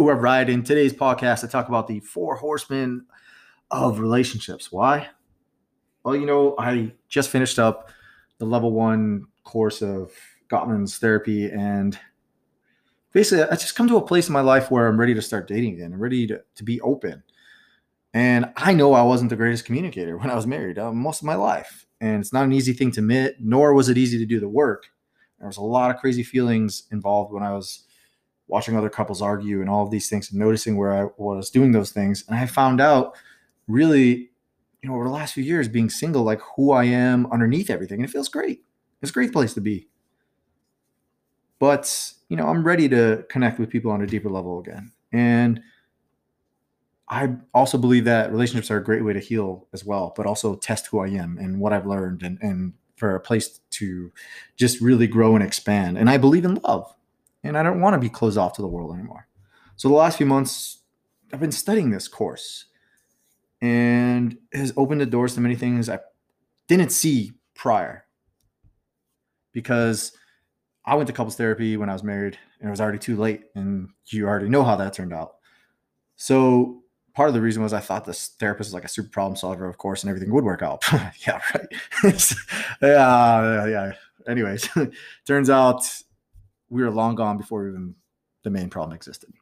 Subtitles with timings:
[0.00, 0.48] All right.
[0.48, 3.04] In today's podcast, I talk about the four horsemen
[3.70, 4.72] of relationships.
[4.72, 5.08] Why?
[6.02, 7.90] Well, you know, I just finished up
[8.38, 10.10] the level one course of
[10.50, 11.98] Gottman's therapy, and
[13.12, 15.46] basically, I just come to a place in my life where I'm ready to start
[15.46, 15.92] dating again.
[15.92, 17.22] I'm ready to, to be open.
[18.14, 21.26] And I know I wasn't the greatest communicator when I was married uh, most of
[21.26, 21.84] my life.
[22.00, 24.48] And it's not an easy thing to admit, nor was it easy to do the
[24.48, 24.86] work.
[25.38, 27.84] There was a lot of crazy feelings involved when I was
[28.50, 31.72] watching other couples argue and all of these things and noticing where I was doing
[31.72, 32.24] those things.
[32.28, 33.16] And I found out
[33.68, 34.30] really,
[34.82, 38.00] you know, over the last few years being single, like who I am underneath everything.
[38.00, 38.64] And it feels great.
[39.00, 39.88] It's a great place to be.
[41.58, 44.92] But, you know, I'm ready to connect with people on a deeper level again.
[45.12, 45.60] And
[47.08, 50.54] I also believe that relationships are a great way to heal as well, but also
[50.56, 54.12] test who I am and what I've learned and, and for a place to
[54.56, 55.98] just really grow and expand.
[55.98, 56.94] And I believe in love
[57.42, 59.26] and I don't want to be closed off to the world anymore.
[59.76, 60.82] So the last few months,
[61.32, 62.66] I've been studying this course
[63.60, 65.98] and it has opened the doors to many things I
[66.68, 68.04] didn't see prior
[69.52, 70.12] because
[70.84, 73.42] I went to couples therapy when I was married and it was already too late.
[73.54, 75.34] And you already know how that turned out.
[76.16, 76.82] So
[77.14, 79.68] part of the reason was I thought this therapist was like a super problem solver,
[79.68, 80.84] of course, and everything would work out.
[81.26, 81.66] yeah, right.
[82.82, 83.92] yeah, yeah.
[84.28, 84.68] Anyways,
[85.26, 85.86] turns out
[86.70, 87.94] we were long gone before even
[88.42, 89.32] the main problem existed.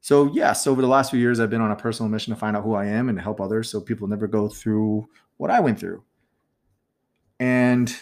[0.00, 2.56] So, yes, over the last few years, I've been on a personal mission to find
[2.56, 5.60] out who I am and to help others so people never go through what I
[5.60, 6.02] went through.
[7.38, 7.94] And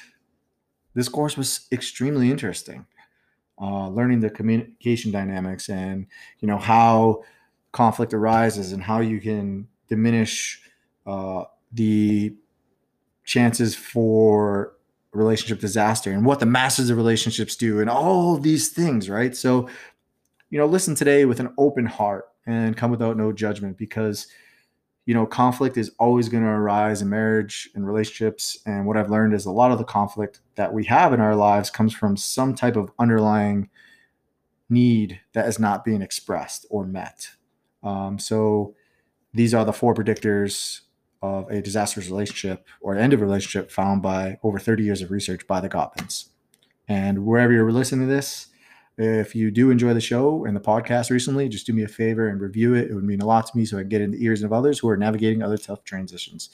[0.95, 2.87] this course was extremely interesting.
[3.61, 6.07] Uh, learning the communication dynamics and
[6.39, 7.23] you know how
[7.73, 10.63] conflict arises and how you can diminish
[11.07, 12.33] uh, the
[13.25, 14.78] chances for
[15.19, 19.37] relationship disaster and what the masters of relationships do and all these things, right?
[19.37, 19.69] So,
[20.51, 24.27] you know, listen today with an open heart and come without no judgment because,
[25.05, 28.59] you know, conflict is always going to arise in marriage and relationships.
[28.65, 31.37] And what I've learned is a lot of the conflict that we have in our
[31.37, 33.69] lives comes from some type of underlying
[34.71, 37.29] need that is not being expressed or met.
[37.83, 38.75] Um, so,
[39.35, 40.81] these are the four predictors
[41.23, 45.47] of a disastrous relationship or end of relationship found by over 30 years of research
[45.47, 46.27] by the Gottmans.
[46.87, 48.47] And wherever you're listening to this,
[48.97, 52.29] if you do enjoy the show and the podcast recently, just do me a favor
[52.29, 52.91] and review it.
[52.91, 54.79] It would mean a lot to me so I get in the ears of others
[54.79, 56.51] who are navigating other tough transitions.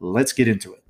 [0.00, 0.84] Let's get into it.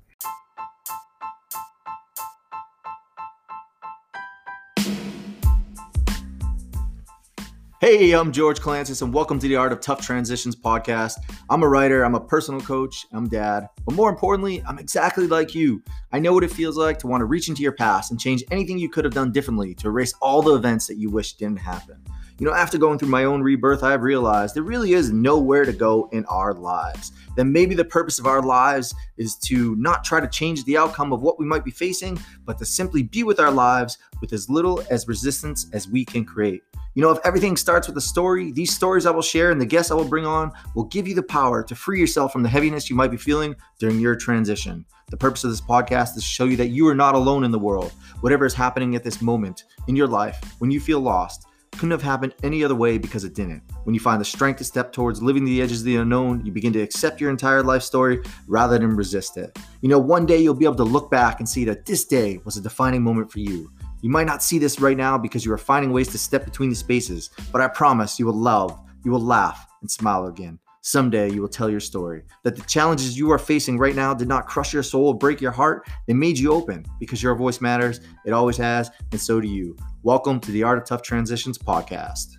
[7.81, 11.13] Hey, I'm George Clancis, and welcome to the Art of Tough Transitions podcast.
[11.49, 15.55] I'm a writer, I'm a personal coach, I'm dad, but more importantly, I'm exactly like
[15.55, 15.81] you.
[16.11, 18.43] I know what it feels like to want to reach into your past and change
[18.51, 21.59] anything you could have done differently to erase all the events that you wish didn't
[21.59, 22.03] happen.
[22.37, 25.71] You know, after going through my own rebirth, I've realized there really is nowhere to
[25.71, 27.13] go in our lives.
[27.37, 31.13] That maybe the purpose of our lives is to not try to change the outcome
[31.13, 34.49] of what we might be facing, but to simply be with our lives with as
[34.49, 36.63] little as resistance as we can create.
[36.99, 39.65] You know, if everything starts with a story, these stories I will share and the
[39.65, 42.49] guests I will bring on will give you the power to free yourself from the
[42.49, 44.83] heaviness you might be feeling during your transition.
[45.09, 47.51] The purpose of this podcast is to show you that you are not alone in
[47.51, 47.93] the world.
[48.19, 52.01] Whatever is happening at this moment in your life, when you feel lost, couldn't have
[52.01, 53.63] happened any other way because it didn't.
[53.85, 56.51] When you find the strength to step towards living the edges of the unknown, you
[56.51, 59.57] begin to accept your entire life story rather than resist it.
[59.79, 62.41] You know, one day you'll be able to look back and see that this day
[62.43, 63.71] was a defining moment for you.
[64.01, 66.69] You might not see this right now because you are finding ways to step between
[66.69, 70.57] the spaces, but I promise you will love, you will laugh, and smile again.
[70.79, 72.23] Someday you will tell your story.
[72.45, 75.51] That the challenges you are facing right now did not crush your soul, break your
[75.51, 75.85] heart.
[76.07, 77.99] They made you open because your voice matters.
[78.25, 79.75] It always has, and so do you.
[80.01, 82.37] Welcome to the Art of Tough Transitions podcast.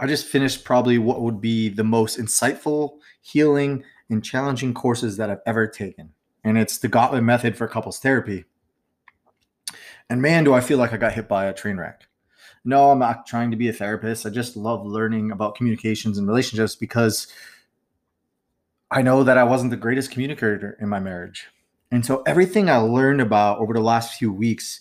[0.00, 5.30] I just finished probably what would be the most insightful, healing, and challenging courses that
[5.30, 6.14] I've ever taken
[6.44, 8.44] and it's the Gottman method for couples therapy.
[10.08, 12.06] And man, do I feel like I got hit by a train wreck.
[12.64, 14.26] No, I'm not trying to be a therapist.
[14.26, 17.28] I just love learning about communications and relationships because
[18.90, 21.46] I know that I wasn't the greatest communicator in my marriage.
[21.90, 24.80] And so everything I learned about over the last few weeks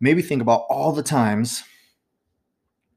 [0.00, 1.62] made me think about all the times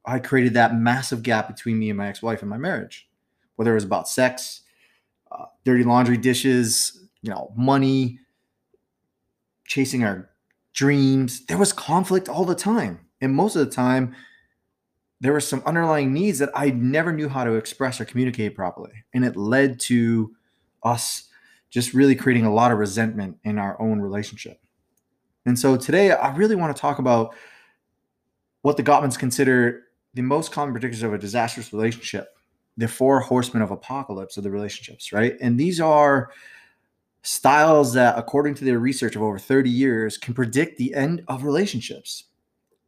[0.06, 3.08] I created that massive gap between me and my ex wife in my marriage,
[3.56, 4.62] whether it was about sex,
[5.30, 8.18] uh, dirty laundry dishes, you know, money,
[9.66, 10.28] chasing our
[10.74, 11.46] dreams.
[11.46, 13.00] There was conflict all the time.
[13.22, 14.14] And most of the time,
[15.22, 18.92] there were some underlying needs that I never knew how to express or communicate properly.
[19.14, 20.36] And it led to
[20.82, 21.30] us
[21.70, 24.60] just really creating a lot of resentment in our own relationship.
[25.46, 27.34] And so today, I really want to talk about
[28.60, 32.36] what the Gottmans consider the most common predictors of a disastrous relationship,
[32.76, 35.38] the four horsemen of apocalypse of the relationships, right?
[35.40, 36.30] And these are
[37.24, 41.42] styles that, according to their research of over 30 years, can predict the end of
[41.42, 42.24] relationships.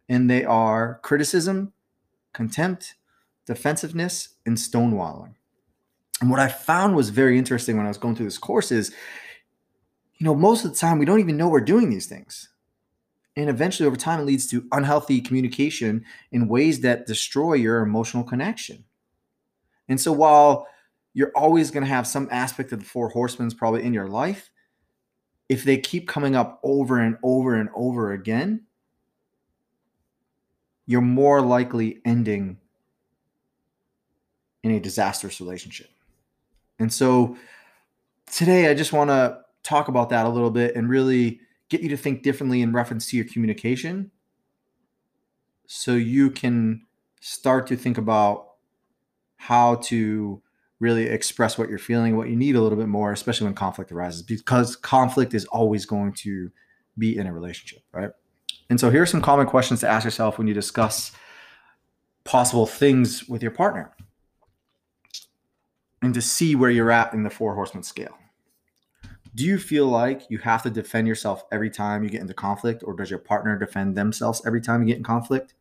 [0.09, 1.73] And they are criticism,
[2.33, 2.94] contempt,
[3.47, 5.35] defensiveness, and stonewalling.
[6.21, 8.94] And what I found was very interesting when I was going through this course is,
[10.19, 12.50] you know, most of the time we don't even know we're doing these things.
[13.37, 18.23] And eventually, over time, it leads to unhealthy communication in ways that destroy your emotional
[18.23, 18.85] connection.
[19.88, 20.67] And so, while
[21.17, 24.51] you're always going to have some aspect of the four horsemen's probably in your life,
[25.49, 28.67] if they keep coming up over and over and over again,
[30.85, 32.59] you're more likely ending
[34.63, 35.89] in a disastrous relationship.
[36.79, 37.39] And so,
[38.31, 41.41] today, I just want to talk about that a little bit and really
[41.71, 44.11] get you to think differently in reference to your communication
[45.67, 46.83] so you can
[47.23, 48.49] start to think about
[49.39, 50.43] how to
[50.81, 53.93] really express what you're feeling, what you need a little bit more, especially when conflict
[53.93, 56.50] arises, because conflict is always going to
[56.99, 58.11] be in a relationship, right?
[58.69, 61.12] And so here are some common questions to ask yourself when you discuss
[62.25, 63.93] possible things with your partner
[66.02, 68.19] and to see where you're at in the four horsemen scale
[69.37, 72.82] do you feel like you have to defend yourself every time you get into conflict
[72.84, 75.55] or does your partner defend themselves every time you get in conflict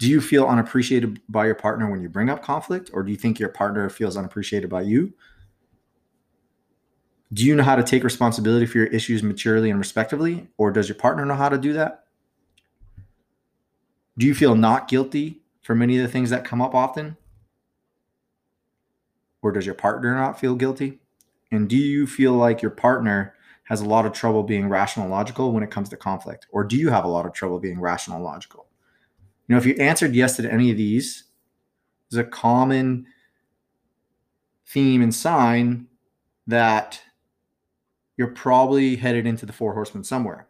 [0.00, 3.18] do you feel unappreciated by your partner when you bring up conflict or do you
[3.18, 5.12] think your partner feels unappreciated by you
[7.32, 10.88] do you know how to take responsibility for your issues maturely and respectively or does
[10.88, 12.04] your partner know how to do that
[14.18, 17.16] do you feel not guilty for many of the things that come up often
[19.42, 20.98] or does your partner not feel guilty
[21.52, 25.52] and do you feel like your partner has a lot of trouble being rational logical
[25.52, 26.46] when it comes to conflict?
[26.50, 28.69] Or do you have a lot of trouble being rational and logical?
[29.50, 31.24] You know, if you answered yes to any of these,
[32.08, 33.04] there's a common
[34.68, 35.88] theme and sign
[36.46, 37.02] that
[38.16, 40.46] you're probably headed into the four horsemen somewhere.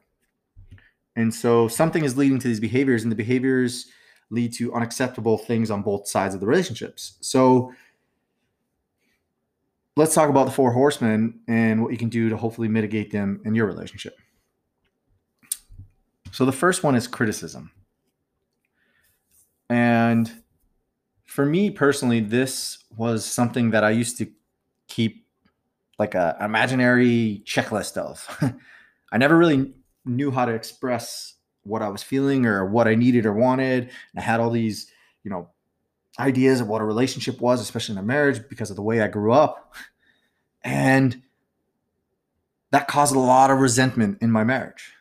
[1.16, 3.86] And so something is leading to these behaviors, and the behaviors
[4.28, 7.16] lead to unacceptable things on both sides of the relationships.
[7.22, 7.72] So
[9.96, 13.40] let's talk about the four horsemen and what you can do to hopefully mitigate them
[13.46, 14.18] in your relationship.
[16.32, 17.72] So the first one is criticism.
[19.70, 20.42] And
[21.24, 24.26] for me personally, this was something that I used to
[24.88, 25.24] keep
[25.98, 28.26] like a, imaginary checklist of.
[29.12, 29.72] I never really
[30.04, 33.90] knew how to express what I was feeling or what I needed or wanted.
[34.16, 34.90] I had all these,
[35.22, 35.50] you know,
[36.18, 39.06] ideas of what a relationship was, especially in a marriage, because of the way I
[39.06, 39.74] grew up.
[40.64, 41.22] And
[42.72, 44.94] that caused a lot of resentment in my marriage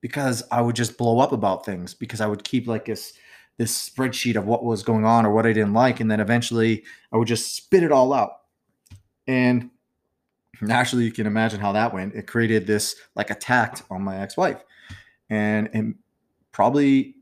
[0.00, 3.14] because I would just blow up about things because I would keep like this
[3.58, 6.84] this spreadsheet of what was going on or what I didn't like and then eventually
[7.12, 8.30] I would just spit it all out.
[9.26, 9.70] And
[10.60, 12.14] naturally you can imagine how that went.
[12.14, 14.62] It created this like attack on my ex-wife.
[15.28, 15.94] And it
[16.52, 17.16] probably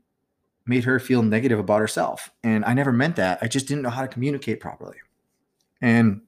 [0.65, 2.29] made her feel negative about herself.
[2.43, 3.39] And I never meant that.
[3.41, 4.97] I just didn't know how to communicate properly.
[5.81, 6.21] And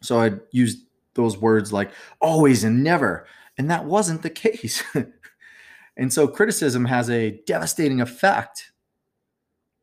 [0.00, 0.84] so I used
[1.14, 1.90] those words like
[2.20, 3.26] always and never.
[3.56, 4.82] And that wasn't the case.
[5.96, 8.72] and so criticism has a devastating effect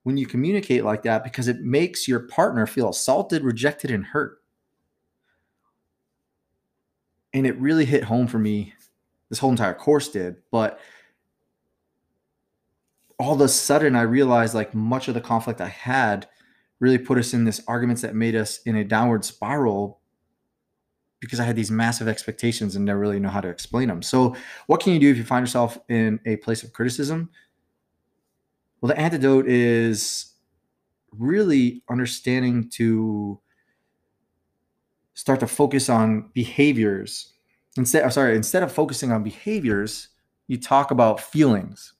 [0.04, 4.42] when you communicate like that because it makes your partner feel assaulted, rejected, and hurt.
[7.34, 8.74] And it really hit home for me.
[9.30, 10.38] This whole entire course did.
[10.52, 10.80] But
[13.18, 16.28] all of a sudden I realized like much of the conflict I had
[16.80, 20.02] really put us in this arguments that made us in a downward spiral
[21.20, 24.02] because I had these massive expectations and never really know how to explain them.
[24.02, 27.30] So, what can you do if you find yourself in a place of criticism?
[28.82, 30.34] Well, the antidote is
[31.18, 33.40] really understanding to
[35.14, 37.34] start to focus on behaviors
[37.78, 38.12] instead.
[38.12, 40.08] Sorry, instead of focusing on behaviors,
[40.48, 41.94] you talk about feelings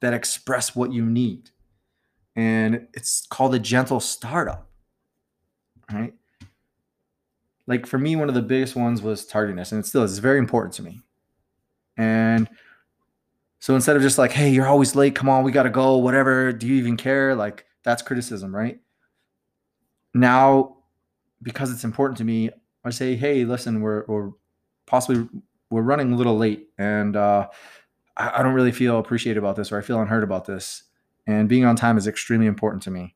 [0.00, 1.50] that express what you need.
[2.36, 4.68] And it's called a gentle startup,
[5.90, 6.12] right?
[7.66, 10.38] Like for me, one of the biggest ones was tardiness, and it still is very
[10.38, 11.00] important to me.
[11.96, 12.48] And
[13.64, 16.52] so instead of just like, hey, you're always late, come on, we gotta go, whatever,
[16.52, 17.34] do you even care?
[17.34, 18.78] Like that's criticism, right?
[20.12, 20.76] Now,
[21.40, 22.50] because it's important to me,
[22.84, 24.32] I say, hey, listen, we're
[24.84, 25.26] possibly
[25.70, 27.48] we're running a little late and uh
[28.18, 30.82] I, I don't really feel appreciated about this or I feel unheard about this.
[31.26, 33.14] And being on time is extremely important to me.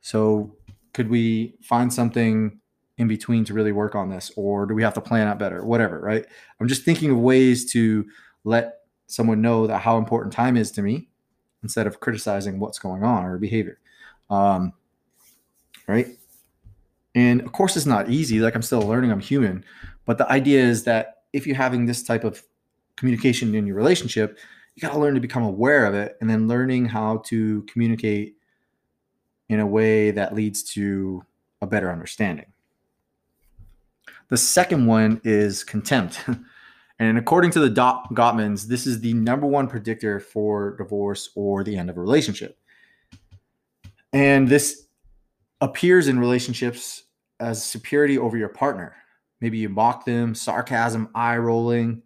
[0.00, 0.56] So
[0.94, 2.60] could we find something
[2.96, 5.64] in between to really work on this or do we have to plan out better
[5.64, 6.26] whatever right
[6.60, 8.04] i'm just thinking of ways to
[8.44, 8.81] let
[9.12, 11.08] someone know that how important time is to me
[11.62, 13.78] instead of criticizing what's going on or behavior.
[14.30, 14.72] Um,
[15.86, 16.08] right.
[17.14, 18.40] And of course, it's not easy.
[18.40, 19.64] Like I'm still learning, I'm human.
[20.06, 22.42] But the idea is that if you're having this type of
[22.96, 24.38] communication in your relationship,
[24.74, 28.36] you got to learn to become aware of it and then learning how to communicate
[29.50, 31.22] in a way that leads to
[31.60, 32.46] a better understanding.
[34.30, 36.24] The second one is contempt.
[37.02, 41.76] and according to the Gottmans, this is the number one predictor for divorce or the
[41.76, 42.56] end of a relationship.
[44.12, 44.86] And this
[45.60, 47.02] appears in relationships
[47.40, 48.94] as superiority over your partner.
[49.40, 52.02] Maybe you mock them, sarcasm, eye rolling.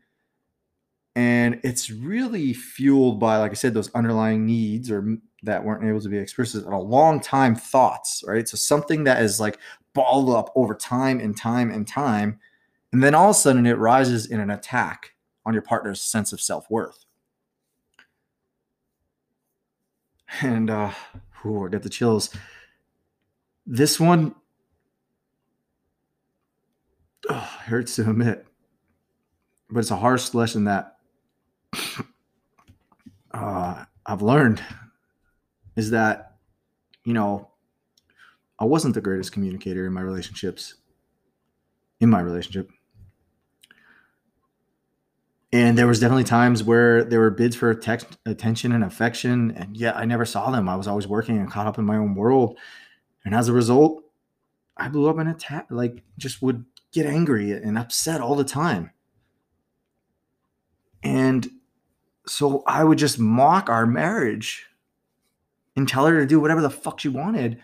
[1.14, 6.00] And it's really fueled by, like I said, those underlying needs or that weren't able
[6.00, 8.48] to be expressed in a long time thoughts, right?
[8.48, 9.58] So something that is like
[9.92, 12.40] balled up over time and time and time.
[12.92, 15.12] And then all of a sudden it rises in an attack
[15.44, 17.04] on your partner's sense of self worth.
[20.42, 20.90] And, uh,
[21.44, 22.30] ooh, I get the chills.
[23.66, 24.34] This one
[27.28, 28.46] oh, hurts to admit,
[29.70, 30.96] but it's a harsh lesson that
[33.32, 34.62] uh, I've learned
[35.76, 36.36] is that,
[37.04, 37.50] you know,
[38.58, 40.74] I wasn't the greatest communicator in my relationships,
[42.00, 42.70] in my relationship.
[45.52, 49.76] And there was definitely times where there were bids for text, attention and affection, and
[49.76, 50.68] yet I never saw them.
[50.68, 52.58] I was always working and caught up in my own world.
[53.24, 54.04] And as a result,
[54.76, 58.90] I blew up in attack, like just would get angry and upset all the time.
[61.02, 61.48] And
[62.26, 64.66] so I would just mock our marriage
[65.76, 67.62] and tell her to do whatever the fuck she wanted.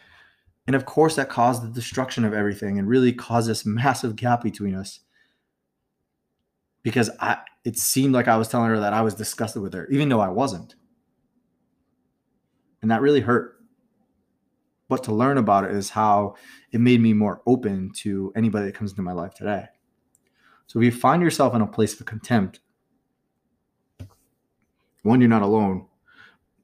[0.67, 4.43] And of course, that caused the destruction of everything and really caused this massive gap
[4.43, 5.01] between us.
[6.83, 9.87] Because I, it seemed like I was telling her that I was disgusted with her,
[9.89, 10.75] even though I wasn't.
[12.81, 13.63] And that really hurt
[14.93, 16.35] but to learn about it is how
[16.71, 19.65] it made me more open to anybody that comes into my life today.
[20.67, 22.61] So if you find yourself in a place of contempt,
[25.03, 25.87] one, you're not alone.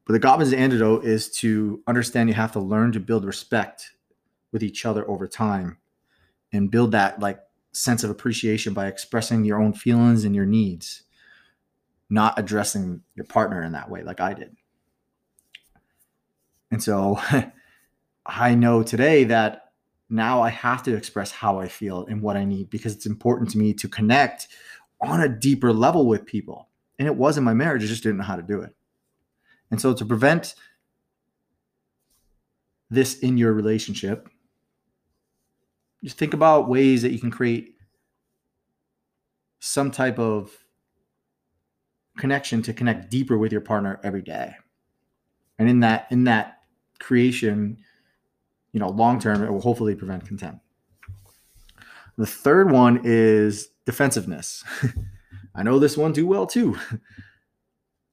[0.08, 3.92] But the Gottman's antidote is to understand you have to learn to build respect
[4.52, 5.76] with each other over time
[6.50, 7.40] and build that like
[7.72, 11.02] sense of appreciation by expressing your own feelings and your needs,
[12.08, 14.56] not addressing your partner in that way like I did.
[16.70, 17.20] And so
[18.26, 19.72] I know today that
[20.08, 23.50] now I have to express how I feel and what I need because it's important
[23.50, 24.48] to me to connect
[25.02, 26.70] on a deeper level with people.
[26.98, 28.74] And it was in my marriage, I just didn't know how to do it.
[29.70, 30.54] And so to prevent
[32.90, 34.28] this in your relationship,
[36.02, 37.75] just think about ways that you can create
[39.58, 40.52] some type of
[42.16, 44.54] connection to connect deeper with your partner every day.
[45.58, 46.58] And in that in that
[47.00, 47.78] creation,
[48.72, 50.64] you know, long term, it will hopefully prevent contempt.
[52.16, 54.64] The third one is defensiveness.
[55.54, 56.76] I know this one too well too.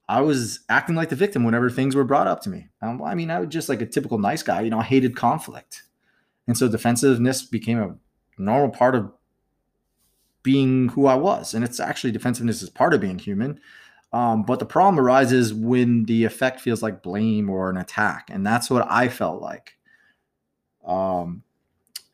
[0.08, 2.70] I was acting like the victim whenever things were brought up to me.
[2.82, 4.62] Um, I mean, I was just like a typical nice guy.
[4.62, 5.84] You know, I hated conflict,
[6.48, 7.96] and so defensiveness became a
[8.38, 9.12] normal part of
[10.44, 11.54] being who I was.
[11.54, 13.60] And it's actually defensiveness is part of being human.
[14.14, 18.46] Um, but the problem arises when the effect feels like blame or an attack, and
[18.46, 19.74] that's what I felt like.
[20.86, 21.44] Um,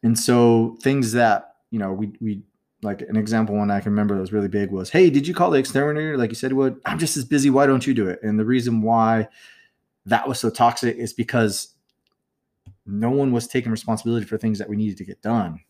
[0.01, 2.41] and so things that you know we we
[2.83, 5.33] like an example one I can remember that was really big was, hey, did you
[5.33, 6.79] call the exterminator like you said would?
[6.85, 7.49] I'm just as busy.
[7.49, 8.19] Why don't you do it?
[8.23, 9.27] And the reason why
[10.05, 11.75] that was so toxic is because
[12.85, 15.61] no one was taking responsibility for things that we needed to get done.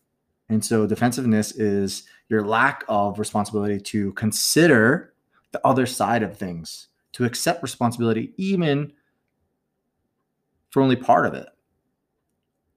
[0.48, 5.12] And so defensiveness is your lack of responsibility to consider
[5.52, 8.92] the other side of things, to accept responsibility even
[10.70, 11.48] for only part of it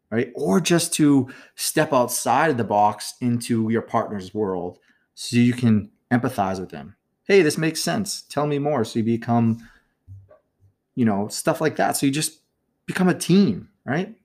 [0.09, 0.31] right?
[0.35, 4.79] Or just to step outside of the box into your partner's world
[5.13, 6.95] so you can empathize with them.
[7.23, 8.21] Hey, this makes sense.
[8.21, 8.85] Tell me more.
[8.85, 9.67] So you become,
[10.93, 11.97] you know, stuff like that.
[11.97, 12.39] So you just
[12.85, 14.15] become a team, right?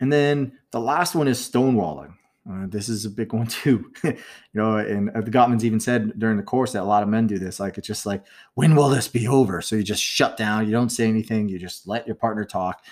[0.00, 2.14] And then the last one is stonewalling.
[2.50, 3.92] Uh, this is a big one too.
[4.02, 4.14] you
[4.54, 7.26] know, and uh, the Gottmans even said during the course that a lot of men
[7.26, 7.60] do this.
[7.60, 8.24] Like it's just like,
[8.54, 9.60] when will this be over?
[9.60, 10.66] So you just shut down.
[10.66, 11.48] You don't say anything.
[11.48, 12.84] You just let your partner talk.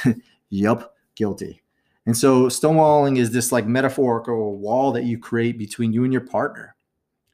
[0.50, 1.62] Yup, guilty.
[2.06, 6.22] And so stonewalling is this like metaphorical wall that you create between you and your
[6.22, 6.76] partner.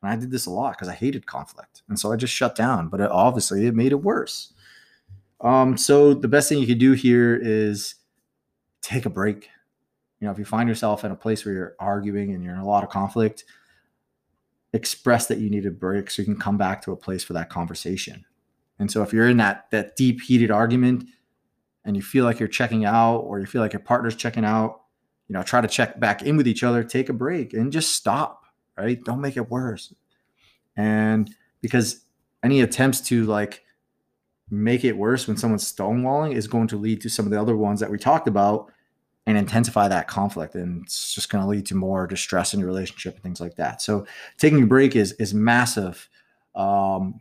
[0.02, 1.82] And I did this a lot because I hated conflict.
[1.88, 4.52] And so I just shut down, but it, obviously it made it worse.
[5.40, 7.96] Um, so the best thing you can do here is
[8.82, 9.48] take a break.
[10.20, 12.60] You know, if you find yourself in a place where you're arguing and you're in
[12.60, 13.44] a lot of conflict,
[14.72, 17.32] express that you need a break so you can come back to a place for
[17.32, 18.24] that conversation
[18.78, 21.04] And so if you're in that that deep heated argument
[21.84, 24.82] and you feel like you're checking out or you feel like your partner's checking out,
[25.28, 27.94] you know, try to check back in with each other, take a break and just
[27.94, 28.44] stop,
[28.78, 29.02] right?
[29.02, 29.92] Don't make it worse.
[30.76, 32.04] And because
[32.42, 33.64] any attempts to like
[34.50, 37.56] make it worse when someone's stonewalling is going to lead to some of the other
[37.56, 38.70] ones that we talked about
[39.26, 42.68] and intensify that conflict and it's just going to lead to more distress in your
[42.68, 43.82] relationship and things like that.
[43.82, 44.06] So
[44.38, 46.08] taking a break is is massive
[46.54, 47.20] um,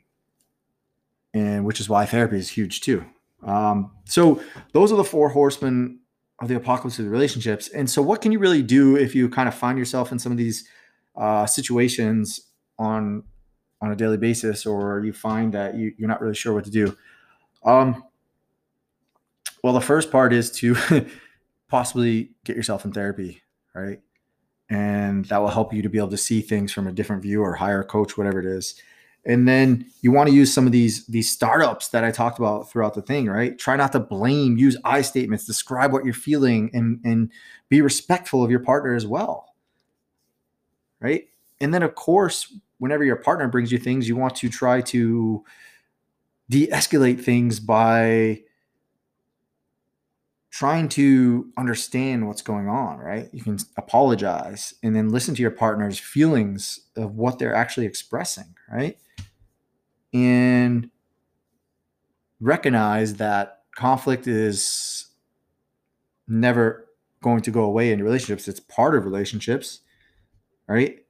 [1.34, 3.06] and which is why therapy is huge too.
[3.44, 4.42] Um, so
[4.74, 6.00] those are the four horsemen
[6.42, 7.70] of the apocalypse of the relationships.
[7.70, 10.32] And so what can you really do if you kind of find yourself in some
[10.32, 10.68] of these
[11.16, 12.42] uh, situations
[12.78, 13.24] on
[13.82, 16.72] on a daily basis or you find that you, you're not really sure what to
[16.72, 16.98] do?
[17.64, 18.04] Um,
[19.64, 20.76] well, the first part is to
[21.70, 23.42] possibly get yourself in therapy,
[23.74, 24.02] right?
[24.70, 27.42] And that will help you to be able to see things from a different view
[27.42, 28.76] or hire a coach, whatever it is.
[29.26, 32.72] And then you want to use some of these these startups that I talked about
[32.72, 33.58] throughout the thing, right?
[33.58, 37.32] Try not to blame, use I statements, describe what you're feeling, and and
[37.68, 39.54] be respectful of your partner as well.
[41.02, 41.28] Right.
[41.60, 45.44] And then of course, whenever your partner brings you things, you want to try to
[46.50, 48.42] de-escalate things by
[50.52, 53.30] trying to understand what's going on, right?
[53.32, 58.56] You can apologize and then listen to your partner's feelings of what they're actually expressing,
[58.72, 58.98] right?
[60.12, 60.90] And
[62.40, 65.08] recognize that conflict is
[66.28, 66.88] never
[67.22, 68.48] going to go away in relationships.
[68.48, 69.82] It's part of relationships,
[70.68, 71.06] right?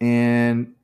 [0.00, 0.74] And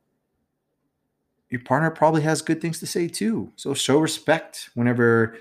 [1.49, 3.53] your partner probably has good things to say too.
[3.55, 5.37] So show respect whenever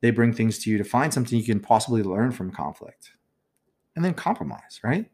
[0.00, 3.12] they bring things to you to find something you can possibly learn from conflict.
[3.96, 5.10] And then compromise, right?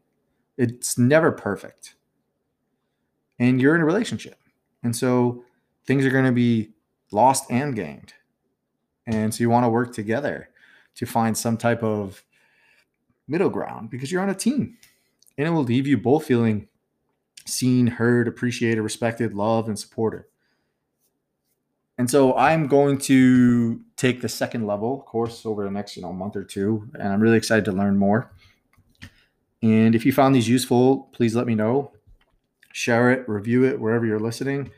[0.57, 1.95] It's never perfect.
[3.39, 4.39] And you're in a relationship.
[4.83, 5.43] And so
[5.85, 6.71] things are going to be
[7.11, 8.13] lost and gained.
[9.07, 10.49] And so you want to work together
[10.95, 12.23] to find some type of
[13.27, 14.77] middle ground because you're on a team.
[15.37, 16.67] And it will leave you both feeling
[17.45, 20.25] seen, heard, appreciated, respected, loved, and supported.
[21.97, 26.11] And so I'm going to take the second level course over the next, you know,
[26.11, 28.31] month or two, and I'm really excited to learn more.
[29.63, 31.91] And if you found these useful, please let me know.
[32.73, 34.71] Share it, review it wherever you're listening.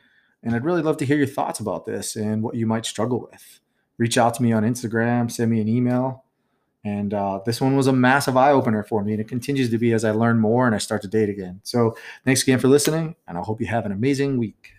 [0.44, 3.28] And I'd really love to hear your thoughts about this and what you might struggle
[3.32, 3.60] with.
[3.98, 6.24] Reach out to me on Instagram, send me an email.
[6.86, 9.78] And uh, this one was a massive eye opener for me, and it continues to
[9.78, 11.60] be as I learn more and I start to date again.
[11.64, 14.77] So, thanks again for listening, and I hope you have an amazing week.